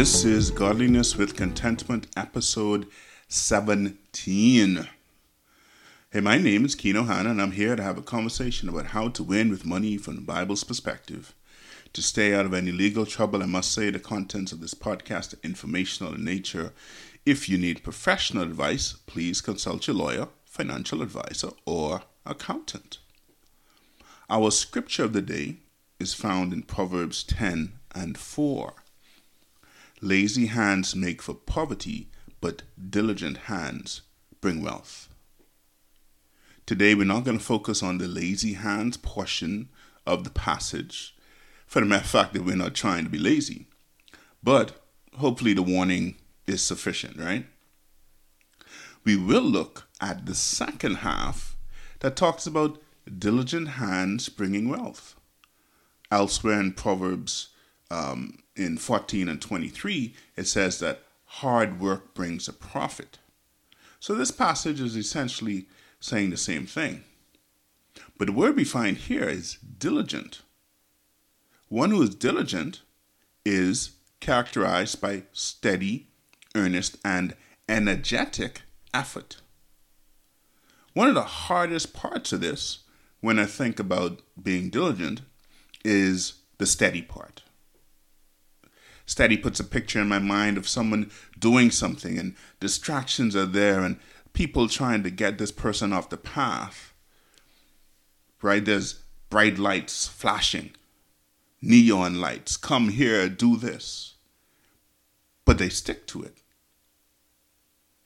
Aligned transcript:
This 0.00 0.24
is 0.24 0.50
Godliness 0.50 1.18
with 1.18 1.36
Contentment, 1.36 2.06
episode 2.16 2.86
17. 3.28 4.88
Hey, 6.10 6.20
my 6.20 6.38
name 6.38 6.64
is 6.64 6.74
Keno 6.74 7.02
Hanna, 7.02 7.32
and 7.32 7.42
I'm 7.42 7.50
here 7.50 7.76
to 7.76 7.82
have 7.82 7.98
a 7.98 8.02
conversation 8.02 8.70
about 8.70 8.86
how 8.86 9.08
to 9.10 9.22
win 9.22 9.50
with 9.50 9.66
money 9.66 9.98
from 9.98 10.14
the 10.14 10.22
Bible's 10.22 10.64
perspective. 10.64 11.34
To 11.92 12.00
stay 12.00 12.32
out 12.32 12.46
of 12.46 12.54
any 12.54 12.72
legal 12.72 13.04
trouble, 13.04 13.42
I 13.42 13.46
must 13.46 13.72
say 13.72 13.90
the 13.90 13.98
contents 13.98 14.52
of 14.52 14.62
this 14.62 14.72
podcast 14.72 15.34
are 15.34 15.44
informational 15.44 16.14
in 16.14 16.24
nature. 16.24 16.72
If 17.26 17.50
you 17.50 17.58
need 17.58 17.84
professional 17.84 18.42
advice, 18.42 18.94
please 19.04 19.42
consult 19.42 19.86
your 19.86 19.96
lawyer, 19.96 20.28
financial 20.46 21.02
advisor, 21.02 21.50
or 21.66 22.04
accountant. 22.24 23.00
Our 24.30 24.50
scripture 24.50 25.04
of 25.04 25.12
the 25.12 25.20
day 25.20 25.56
is 25.98 26.14
found 26.14 26.54
in 26.54 26.62
Proverbs 26.62 27.22
10 27.22 27.74
and 27.94 28.16
4. 28.16 28.72
Lazy 30.02 30.46
hands 30.46 30.96
make 30.96 31.20
for 31.20 31.34
poverty, 31.34 32.08
but 32.40 32.62
diligent 32.88 33.36
hands 33.36 34.00
bring 34.40 34.62
wealth. 34.62 35.08
Today, 36.64 36.94
we're 36.94 37.04
not 37.04 37.24
going 37.24 37.38
to 37.38 37.44
focus 37.44 37.82
on 37.82 37.98
the 37.98 38.08
lazy 38.08 38.54
hands 38.54 38.96
portion 38.96 39.68
of 40.06 40.24
the 40.24 40.30
passage, 40.30 41.14
for 41.66 41.80
the 41.80 41.86
of 41.86 42.06
fact 42.06 42.32
that 42.32 42.44
we're 42.44 42.56
not 42.56 42.74
trying 42.74 43.04
to 43.04 43.10
be 43.10 43.18
lazy. 43.18 43.66
But 44.42 44.72
hopefully, 45.18 45.52
the 45.52 45.62
warning 45.62 46.16
is 46.46 46.62
sufficient, 46.62 47.18
right? 47.18 47.46
We 49.04 49.16
will 49.16 49.42
look 49.42 49.88
at 50.00 50.24
the 50.24 50.34
second 50.34 50.96
half 50.96 51.56
that 51.98 52.16
talks 52.16 52.46
about 52.46 52.80
diligent 53.18 53.68
hands 53.68 54.30
bringing 54.30 54.68
wealth. 54.68 55.14
Elsewhere 56.10 56.60
in 56.60 56.72
Proverbs 56.72 57.48
um, 57.90 58.38
in 58.56 58.76
14 58.76 59.28
and 59.28 59.40
23, 59.40 60.14
it 60.36 60.46
says 60.46 60.78
that 60.78 61.02
hard 61.24 61.80
work 61.80 62.14
brings 62.14 62.48
a 62.48 62.52
profit. 62.52 63.18
So 63.98 64.14
this 64.14 64.30
passage 64.30 64.80
is 64.80 64.96
essentially 64.96 65.66
saying 66.00 66.30
the 66.30 66.36
same 66.36 66.66
thing. 66.66 67.04
But 68.16 68.26
the 68.26 68.32
word 68.32 68.56
we 68.56 68.64
find 68.64 68.96
here 68.96 69.28
is 69.28 69.58
diligent. 69.78 70.42
One 71.68 71.90
who 71.90 72.02
is 72.02 72.14
diligent 72.14 72.82
is 73.44 73.92
characterized 74.20 75.00
by 75.00 75.24
steady, 75.32 76.08
earnest, 76.54 76.96
and 77.04 77.34
energetic 77.68 78.62
effort. 78.92 79.40
One 80.92 81.08
of 81.08 81.14
the 81.14 81.22
hardest 81.22 81.94
parts 81.94 82.32
of 82.32 82.40
this, 82.40 82.80
when 83.20 83.38
I 83.38 83.46
think 83.46 83.78
about 83.78 84.20
being 84.40 84.70
diligent, 84.70 85.22
is 85.84 86.34
the 86.58 86.66
steady 86.66 87.02
part. 87.02 87.42
Steady 89.10 89.36
puts 89.36 89.58
a 89.58 89.64
picture 89.64 90.00
in 90.00 90.08
my 90.08 90.20
mind 90.20 90.56
of 90.56 90.68
someone 90.68 91.10
doing 91.36 91.72
something 91.72 92.16
and 92.16 92.36
distractions 92.60 93.34
are 93.34 93.44
there 93.44 93.80
and 93.80 93.98
people 94.34 94.68
trying 94.68 95.02
to 95.02 95.10
get 95.10 95.36
this 95.36 95.50
person 95.50 95.92
off 95.92 96.10
the 96.10 96.16
path. 96.16 96.94
Right? 98.40 98.64
There's 98.64 99.02
bright 99.28 99.58
lights 99.58 100.06
flashing, 100.06 100.70
neon 101.60 102.20
lights. 102.20 102.56
Come 102.56 102.90
here, 102.90 103.28
do 103.28 103.56
this. 103.56 104.14
But 105.44 105.58
they 105.58 105.70
stick 105.70 106.06
to 106.06 106.22
it. 106.22 106.38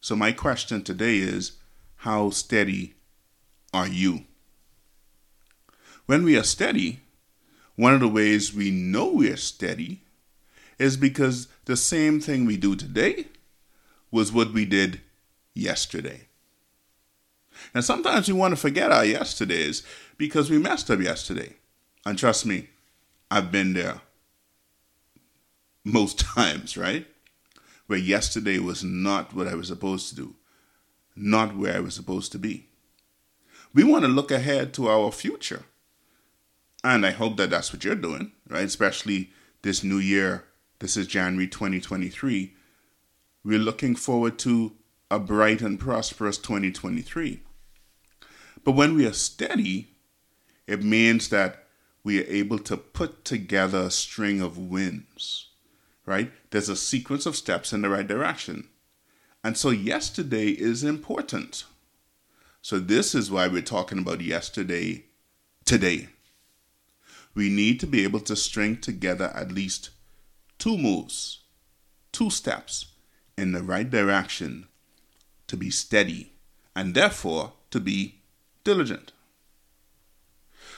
So, 0.00 0.16
my 0.16 0.32
question 0.32 0.82
today 0.82 1.18
is 1.18 1.58
how 1.98 2.30
steady 2.30 2.94
are 3.72 3.86
you? 3.86 4.24
When 6.06 6.24
we 6.24 6.36
are 6.36 6.42
steady, 6.42 7.02
one 7.76 7.94
of 7.94 8.00
the 8.00 8.08
ways 8.08 8.52
we 8.52 8.72
know 8.72 9.12
we 9.12 9.30
are 9.30 9.36
steady 9.36 10.02
is 10.78 10.96
because 10.96 11.48
the 11.64 11.76
same 11.76 12.20
thing 12.20 12.44
we 12.44 12.56
do 12.56 12.76
today 12.76 13.26
was 14.10 14.32
what 14.32 14.52
we 14.52 14.64
did 14.64 15.00
yesterday. 15.54 16.28
And 17.74 17.84
sometimes 17.84 18.28
we 18.28 18.34
want 18.34 18.52
to 18.52 18.60
forget 18.60 18.92
our 18.92 19.04
yesterdays 19.04 19.82
because 20.16 20.50
we 20.50 20.58
messed 20.58 20.90
up 20.90 21.00
yesterday. 21.00 21.54
And 22.06 22.18
trust 22.18 22.46
me, 22.46 22.68
I've 23.30 23.50
been 23.50 23.74
there 23.74 24.00
most 25.84 26.18
times, 26.36 26.76
right? 26.76 27.06
Where 27.86 27.98
yesterday 27.98 28.58
was 28.58 28.84
not 28.84 29.34
what 29.34 29.48
I 29.48 29.54
was 29.54 29.68
supposed 29.68 30.08
to 30.10 30.14
do, 30.14 30.34
not 31.16 31.56
where 31.56 31.76
I 31.76 31.80
was 31.80 31.94
supposed 31.94 32.32
to 32.32 32.38
be. 32.38 32.66
We 33.74 33.84
want 33.84 34.04
to 34.04 34.08
look 34.08 34.30
ahead 34.30 34.72
to 34.74 34.88
our 34.88 35.10
future. 35.10 35.64
And 36.84 37.04
I 37.04 37.10
hope 37.10 37.36
that 37.38 37.50
that's 37.50 37.72
what 37.72 37.84
you're 37.84 37.94
doing, 37.94 38.32
right? 38.48 38.64
Especially 38.64 39.30
this 39.62 39.82
new 39.82 39.98
year 39.98 40.44
this 40.80 40.96
is 40.96 41.06
January 41.06 41.48
2023. 41.48 42.54
We're 43.44 43.58
looking 43.58 43.96
forward 43.96 44.38
to 44.40 44.74
a 45.10 45.18
bright 45.18 45.60
and 45.60 45.78
prosperous 45.78 46.38
2023. 46.38 47.42
But 48.64 48.72
when 48.72 48.94
we 48.94 49.06
are 49.06 49.12
steady, 49.12 49.96
it 50.66 50.84
means 50.84 51.30
that 51.30 51.64
we 52.04 52.20
are 52.20 52.30
able 52.30 52.58
to 52.60 52.76
put 52.76 53.24
together 53.24 53.78
a 53.78 53.90
string 53.90 54.40
of 54.40 54.58
wins, 54.58 55.48
right? 56.06 56.30
There's 56.50 56.68
a 56.68 56.76
sequence 56.76 57.26
of 57.26 57.36
steps 57.36 57.72
in 57.72 57.82
the 57.82 57.88
right 57.88 58.06
direction. 58.06 58.68
And 59.42 59.56
so 59.56 59.70
yesterday 59.70 60.48
is 60.48 60.84
important. 60.84 61.64
So 62.62 62.78
this 62.78 63.14
is 63.14 63.30
why 63.30 63.48
we're 63.48 63.62
talking 63.62 63.98
about 63.98 64.20
yesterday 64.20 65.06
today. 65.64 66.08
We 67.34 67.48
need 67.48 67.80
to 67.80 67.86
be 67.86 68.04
able 68.04 68.20
to 68.20 68.36
string 68.36 68.80
together 68.80 69.32
at 69.34 69.52
least 69.52 69.90
two 70.58 70.76
moves, 70.76 71.40
two 72.12 72.30
steps 72.30 72.86
in 73.36 73.52
the 73.52 73.62
right 73.62 73.88
direction 73.88 74.66
to 75.46 75.56
be 75.56 75.70
steady 75.70 76.32
and 76.74 76.94
therefore 76.94 77.52
to 77.70 77.80
be 77.80 78.22
diligent. 78.64 79.12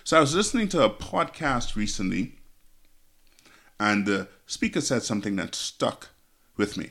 So 0.04 0.16
I 0.16 0.20
was 0.20 0.34
listening 0.34 0.68
to 0.70 0.82
a 0.82 0.90
podcast 0.90 1.76
recently, 1.76 2.36
and 3.78 4.06
the 4.06 4.28
speaker 4.46 4.80
said 4.80 5.02
something 5.02 5.36
that 5.36 5.54
stuck 5.54 6.10
with 6.56 6.76
me. 6.76 6.90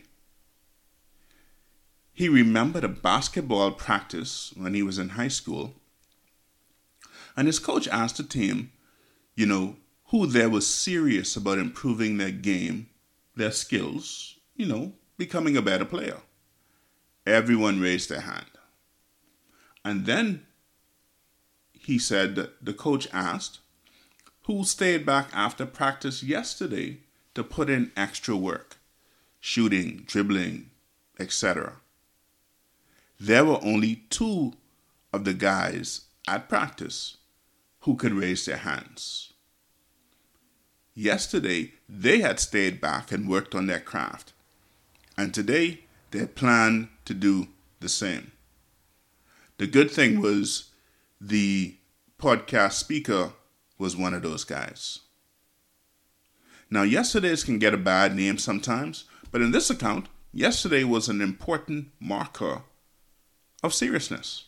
He 2.13 2.27
remembered 2.27 2.83
a 2.83 2.89
basketball 2.89 3.71
practice 3.71 4.53
when 4.55 4.73
he 4.73 4.83
was 4.83 4.99
in 4.99 5.09
high 5.09 5.29
school, 5.29 5.75
and 7.37 7.47
his 7.47 7.59
coach 7.59 7.87
asked 7.87 8.17
the 8.17 8.23
team, 8.23 8.71
you 9.35 9.45
know, 9.45 9.77
who 10.09 10.25
there 10.25 10.49
was 10.49 10.65
serious 10.65 11.35
about 11.35 11.59
improving 11.59 12.17
their 12.17 12.31
game, 12.31 12.89
their 13.35 13.51
skills, 13.51 14.37
you 14.55 14.65
know, 14.65 14.93
becoming 15.17 15.55
a 15.55 15.61
better 15.61 15.85
player. 15.85 16.17
Everyone 17.25 17.79
raised 17.79 18.09
their 18.09 18.21
hand. 18.21 18.45
And 19.85 20.05
then 20.05 20.45
he 21.71 21.99
said 21.99 22.49
the 22.61 22.73
coach 22.73 23.07
asked, 23.13 23.59
who 24.43 24.63
stayed 24.63 25.05
back 25.05 25.29
after 25.31 25.65
practice 25.65 26.23
yesterday 26.23 26.97
to 27.35 27.43
put 27.43 27.69
in 27.69 27.91
extra 27.95 28.35
work, 28.35 28.77
shooting, 29.39 30.03
dribbling, 30.07 30.71
etc. 31.19 31.73
There 33.19 33.45
were 33.45 33.59
only 33.63 34.05
two 34.09 34.53
of 35.13 35.23
the 35.23 35.35
guys 35.35 36.05
at 36.27 36.49
practice 36.49 37.17
who 37.81 37.95
could 37.95 38.13
raise 38.13 38.45
their 38.45 38.57
hands. 38.57 39.33
Yesterday, 40.99 41.71
they 41.87 42.19
had 42.19 42.41
stayed 42.41 42.81
back 42.81 43.13
and 43.13 43.29
worked 43.29 43.55
on 43.55 43.67
their 43.67 43.79
craft. 43.79 44.33
And 45.17 45.33
today, 45.33 45.85
they 46.11 46.25
plan 46.25 46.89
to 47.05 47.13
do 47.13 47.47
the 47.79 47.87
same. 47.87 48.33
The 49.59 49.67
good 49.67 49.89
thing 49.89 50.19
was 50.19 50.71
the 51.21 51.77
podcast 52.17 52.73
speaker 52.73 53.31
was 53.77 53.95
one 53.95 54.13
of 54.13 54.23
those 54.23 54.43
guys. 54.43 54.99
Now, 56.69 56.83
yesterdays 56.83 57.45
can 57.45 57.59
get 57.59 57.73
a 57.73 57.77
bad 57.77 58.13
name 58.13 58.37
sometimes, 58.37 59.05
but 59.31 59.41
in 59.41 59.51
this 59.51 59.69
account, 59.69 60.09
yesterday 60.33 60.83
was 60.83 61.07
an 61.07 61.21
important 61.21 61.91
marker 62.01 62.63
of 63.63 63.73
seriousness. 63.73 64.47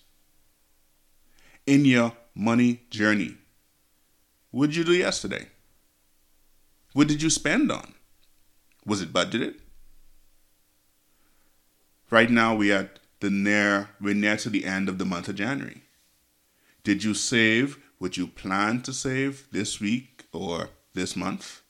In 1.66 1.86
your 1.86 2.12
money 2.36 2.81
journey, 2.90 3.38
what 4.50 4.66
did 4.66 4.75
you 4.75 4.84
do 4.84 4.94
yesterday? 4.94 5.48
What 6.94 7.08
did 7.08 7.22
you 7.22 7.30
spend 7.30 7.72
on? 7.72 7.94
Was 8.86 9.02
it 9.02 9.14
budgeted? 9.14 9.56
Right 12.10 12.30
now 12.30 12.56
we 12.56 12.72
at 12.72 13.00
the 13.22 13.30
near 13.30 13.90
we're 14.02 14.14
near 14.14 14.36
to 14.38 14.50
the 14.50 14.66
end 14.66 14.90
of 14.90 14.98
the 14.98 15.06
month 15.06 15.30
of 15.30 15.36
January. 15.36 15.84
Did 16.84 17.04
you 17.04 17.14
save 17.14 17.78
what 18.00 18.18
you 18.18 18.28
planned 18.28 18.84
to 18.86 18.94
save 18.94 19.48
this 19.52 19.80
week 19.80 20.26
or 20.34 20.70
this 20.94 21.16
month? 21.16 21.62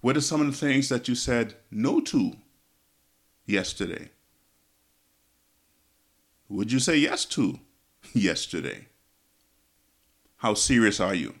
What 0.00 0.16
are 0.16 0.22
some 0.22 0.40
of 0.40 0.46
the 0.46 0.52
things 0.56 0.88
that 0.88 1.08
you 1.08 1.14
said 1.14 1.56
no 1.70 2.00
to 2.00 2.36
yesterday? 3.46 4.10
Would 6.48 6.70
you 6.70 6.78
say 6.78 6.96
yes 6.96 7.24
to 7.26 7.58
yesterday? 8.14 8.86
How 10.36 10.54
serious 10.54 11.00
are 11.00 11.14
you? 11.14 11.34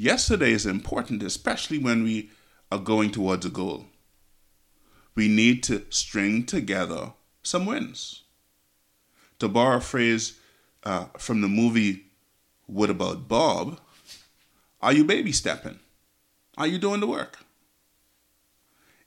Yesterday 0.00 0.50
is 0.52 0.64
important, 0.64 1.22
especially 1.22 1.78
when 1.78 2.02
we 2.02 2.30
are 2.72 2.78
going 2.78 3.10
towards 3.10 3.44
a 3.44 3.50
goal. 3.50 3.86
We 5.14 5.28
need 5.28 5.62
to 5.64 5.84
string 5.90 6.46
together 6.46 7.12
some 7.42 7.66
wins. 7.66 8.22
To 9.40 9.48
borrow 9.48 9.76
a 9.76 9.80
phrase 9.80 10.38
uh, 10.84 11.06
from 11.18 11.42
the 11.42 11.48
movie 11.48 12.04
What 12.66 12.88
About 12.88 13.28
Bob? 13.28 13.78
Are 14.80 14.94
you 14.94 15.04
baby 15.04 15.32
stepping? 15.32 15.78
Are 16.56 16.66
you 16.66 16.78
doing 16.78 17.00
the 17.00 17.06
work? 17.06 17.38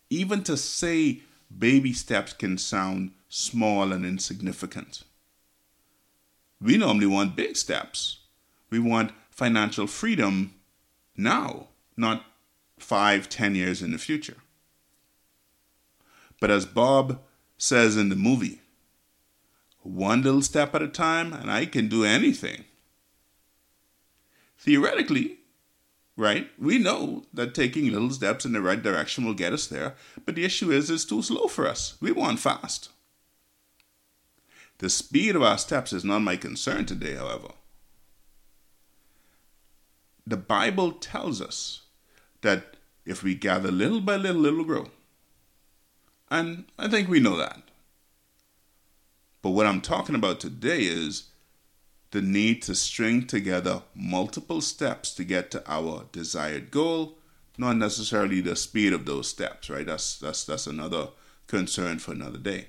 Even 0.10 0.44
to 0.44 0.56
say 0.56 1.22
baby 1.56 1.94
steps 1.94 2.34
can 2.34 2.60
sound 2.60 3.12
small 3.30 3.92
and 3.92 4.06
insignificant. 4.06 5.04
We 6.62 6.78
normally 6.78 7.08
want 7.08 7.36
big 7.36 7.58
steps. 7.58 8.20
We 8.70 8.78
want 8.78 9.12
financial 9.32 9.88
freedom 9.88 10.54
now, 11.16 11.68
not 11.96 12.26
five, 12.80 13.30
ten 13.30 13.56
years 13.56 13.82
in 13.82 13.92
the 13.92 13.98
future. 13.98 14.38
But 16.40 16.52
as 16.52 16.66
Bob 16.66 17.22
says 17.58 17.96
in 17.96 18.10
the 18.10 18.16
movie, 18.16 18.62
one 19.82 20.22
little 20.22 20.42
step 20.42 20.74
at 20.76 20.82
a 20.82 20.88
time, 20.88 21.34
and 21.34 21.52
I 21.52 21.66
can 21.66 21.88
do 21.88 22.04
anything. 22.04 22.66
Theoretically, 24.58 25.40
right, 26.16 26.50
we 26.58 26.78
know 26.80 27.26
that 27.34 27.54
taking 27.54 27.92
little 27.92 28.10
steps 28.12 28.46
in 28.46 28.54
the 28.54 28.62
right 28.62 28.82
direction 28.82 29.26
will 29.26 29.34
get 29.34 29.54
us 29.54 29.68
there, 29.68 29.96
but 30.26 30.36
the 30.36 30.46
issue 30.46 30.72
is 30.72 30.90
it's 30.90 31.06
too 31.06 31.22
slow 31.22 31.48
for 31.48 31.68
us. 31.68 31.96
We 32.00 32.12
want 32.12 32.40
fast. 32.40 32.90
The 34.80 34.90
speed 34.90 35.36
of 35.36 35.44
our 35.44 35.58
steps 35.58 35.94
is 35.94 36.04
not 36.04 36.20
my 36.20 36.36
concern 36.36 36.86
today, 36.86 37.16
however. 37.16 37.50
The 40.26 40.38
Bible 40.38 40.94
tells 40.94 41.42
us 41.42 41.82
that 42.42 42.78
if 43.06 43.24
we 43.24 43.36
gather 43.36 43.72
little 43.72 44.02
by 44.02 44.16
little, 44.16 44.46
it 44.46 44.52
will 44.52 44.64
grow. 44.64 44.88
And 46.32 46.66
I 46.80 46.88
think 46.88 47.10
we 47.10 47.20
know 47.20 47.38
that. 47.38 47.62
But 49.42 49.52
what 49.52 49.66
I'm 49.66 49.82
talking 49.82 50.16
about 50.16 50.40
today 50.40 50.84
is 50.84 51.26
the 52.12 52.22
need 52.22 52.62
to 52.64 52.76
string 52.76 53.28
together 53.28 53.82
multiple 53.94 54.62
steps 54.62 55.14
to 55.16 55.24
get 55.24 55.52
to 55.52 55.64
our 55.70 56.06
desired 56.12 56.72
goal, 56.72 57.18
not 57.58 57.76
necessarily 57.76 58.40
the 58.40 58.56
speed 58.56 58.94
of 58.94 59.06
those 59.06 59.28
steps, 59.28 59.70
right? 59.70 59.86
That's 59.86 60.18
that's 60.18 60.46
that's 60.46 60.66
another 60.66 61.10
concern 61.48 62.00
for 62.00 62.14
another 62.14 62.38
day. 62.38 62.68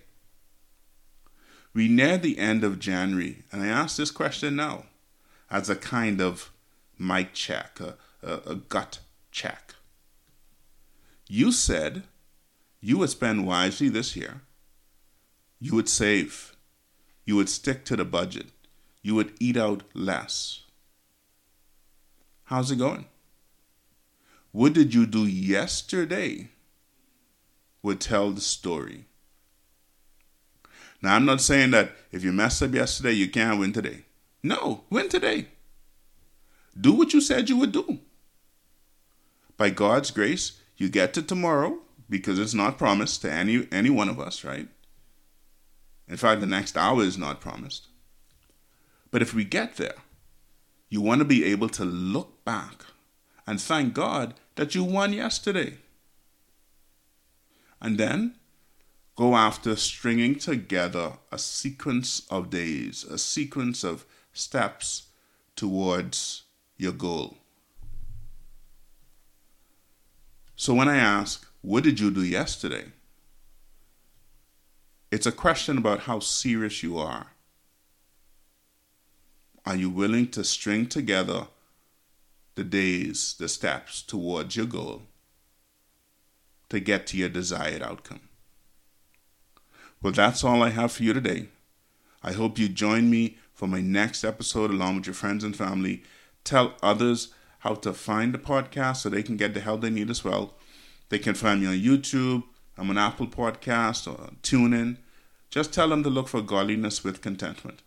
We 1.72 1.88
near 1.88 2.18
the 2.18 2.38
end 2.38 2.64
of 2.64 2.78
January, 2.78 3.44
and 3.52 3.62
I 3.62 3.66
ask 3.66 3.96
this 3.96 4.10
question 4.10 4.56
now 4.56 4.86
as 5.50 5.70
a 5.70 5.76
kind 5.76 6.20
of 6.20 6.50
mic 6.98 7.32
check, 7.34 7.80
a, 7.80 7.96
a, 8.22 8.52
a 8.52 8.54
gut 8.54 9.00
check. 9.30 9.74
You 11.28 11.52
said 11.52 12.04
you 12.80 12.98
would 12.98 13.10
spend 13.10 13.46
wisely 13.46 13.88
this 13.88 14.14
year. 14.14 14.42
You 15.60 15.74
would 15.74 15.88
save 15.88 16.54
you 17.26 17.36
would 17.36 17.48
stick 17.48 17.84
to 17.86 17.96
the 17.96 18.04
budget. 18.04 18.48
You 19.02 19.14
would 19.14 19.32
eat 19.40 19.56
out 19.56 19.82
less. 19.94 20.62
How's 22.44 22.70
it 22.70 22.76
going? 22.76 23.06
What 24.52 24.74
did 24.74 24.92
you 24.92 25.06
do 25.06 25.26
yesterday 25.26 26.50
would 27.84 28.00
tell 28.00 28.30
the 28.30 28.40
story. 28.40 29.04
Now, 31.02 31.14
I'm 31.14 31.26
not 31.26 31.42
saying 31.42 31.72
that 31.72 31.92
if 32.10 32.24
you 32.24 32.32
messed 32.32 32.62
up 32.62 32.72
yesterday, 32.72 33.12
you 33.12 33.28
can't 33.28 33.60
win 33.60 33.74
today. 33.74 34.06
No, 34.42 34.84
win 34.88 35.10
today. 35.10 35.48
Do 36.78 36.92
what 36.92 37.12
you 37.12 37.20
said 37.20 37.48
you 37.48 37.56
would 37.56 37.72
do. 37.72 38.00
By 39.56 39.70
God's 39.70 40.10
grace, 40.10 40.60
you 40.76 40.88
get 40.88 41.14
to 41.14 41.22
tomorrow 41.22 41.78
because 42.10 42.38
it's 42.38 42.54
not 42.54 42.78
promised 42.78 43.22
to 43.22 43.32
any 43.32 43.68
any 43.70 43.90
one 43.90 44.08
of 44.08 44.20
us, 44.20 44.44
right? 44.44 44.68
In 46.08 46.16
fact, 46.16 46.40
the 46.40 46.46
next 46.46 46.76
hour 46.76 47.02
is 47.02 47.16
not 47.16 47.40
promised. 47.40 47.88
But 49.10 49.22
if 49.22 49.32
we 49.32 49.44
get 49.44 49.76
there, 49.76 49.94
you 50.88 51.00
want 51.00 51.20
to 51.20 51.24
be 51.24 51.44
able 51.44 51.68
to 51.70 51.84
look 51.84 52.44
back 52.44 52.84
and 53.46 53.60
thank 53.60 53.94
God 53.94 54.34
that 54.56 54.74
you 54.74 54.84
won 54.84 55.12
yesterday. 55.12 55.78
And 57.80 57.98
then 57.98 58.36
go 59.16 59.36
after 59.36 59.76
stringing 59.76 60.36
together 60.36 61.14
a 61.30 61.38
sequence 61.38 62.22
of 62.30 62.50
days, 62.50 63.04
a 63.04 63.18
sequence 63.18 63.84
of 63.84 64.04
steps 64.32 65.08
towards 65.56 66.43
your 66.76 66.92
goal. 66.92 67.36
So 70.56 70.74
when 70.74 70.88
I 70.88 70.96
ask, 70.96 71.46
What 71.62 71.82
did 71.82 71.98
you 71.98 72.10
do 72.10 72.22
yesterday? 72.22 72.92
It's 75.10 75.26
a 75.26 75.32
question 75.32 75.78
about 75.78 76.00
how 76.00 76.18
serious 76.18 76.82
you 76.82 76.98
are. 76.98 77.28
Are 79.64 79.76
you 79.76 79.88
willing 79.88 80.28
to 80.32 80.44
string 80.44 80.86
together 80.86 81.46
the 82.54 82.64
days, 82.64 83.34
the 83.38 83.48
steps 83.48 84.02
towards 84.02 84.56
your 84.56 84.66
goal 84.66 85.02
to 86.68 86.80
get 86.80 87.06
to 87.08 87.16
your 87.16 87.30
desired 87.30 87.80
outcome? 87.80 88.28
Well, 90.02 90.12
that's 90.12 90.44
all 90.44 90.62
I 90.62 90.68
have 90.70 90.92
for 90.92 91.02
you 91.02 91.14
today. 91.14 91.48
I 92.22 92.32
hope 92.32 92.58
you 92.58 92.68
join 92.68 93.08
me 93.08 93.38
for 93.54 93.66
my 93.66 93.80
next 93.80 94.22
episode 94.22 94.70
along 94.70 94.96
with 94.96 95.06
your 95.06 95.14
friends 95.14 95.44
and 95.44 95.56
family. 95.56 96.02
Tell 96.44 96.74
others 96.82 97.28
how 97.60 97.74
to 97.76 97.92
find 97.92 98.32
the 98.34 98.38
podcast 98.38 98.98
so 98.98 99.08
they 99.08 99.22
can 99.22 99.36
get 99.36 99.54
the 99.54 99.60
help 99.60 99.80
they 99.80 99.90
need 99.90 100.10
as 100.10 100.22
well. 100.22 100.54
They 101.08 101.18
can 101.18 101.34
find 101.34 101.60
me 101.60 101.66
on 101.66 101.74
YouTube. 101.74 102.44
I'm 102.76 102.90
on 102.90 102.98
Apple 102.98 103.26
Podcast 103.26 104.06
or 104.06 104.30
TuneIn. 104.42 104.98
Just 105.50 105.72
tell 105.72 105.88
them 105.88 106.02
to 106.02 106.10
look 106.10 106.28
for 106.28 106.42
godliness 106.42 107.04
with 107.04 107.22
contentment. 107.22 107.82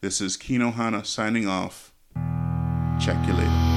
This 0.00 0.20
is 0.20 0.36
Kino 0.36 0.70
Hana 0.70 1.04
signing 1.04 1.46
off. 1.46 1.92
Check 2.98 3.26
you 3.26 3.34
later. 3.34 3.69